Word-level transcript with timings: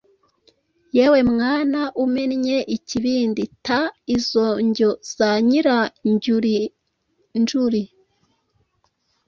Yewe 0.97 1.19
mwana 1.31 1.81
umennye 2.03 2.57
ikibindi, 2.75 3.43
ta 3.65 3.81
izo 4.15 4.45
njyo 4.67 4.89
za 5.15 5.29
Nyiranjyurinjuri, 5.47 7.81